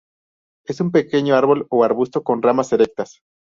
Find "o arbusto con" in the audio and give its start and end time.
1.69-2.41